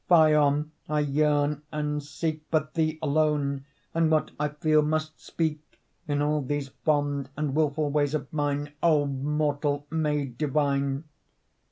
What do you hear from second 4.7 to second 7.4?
must speak In all these fond